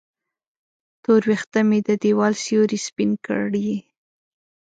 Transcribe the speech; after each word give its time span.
تور 1.03 1.21
وېښته 1.29 1.59
مې 1.67 1.79
د 1.87 1.89
دیوال 2.03 2.33
سیورې 2.43 2.77
سپین 2.87 3.11
کړي 3.25 3.71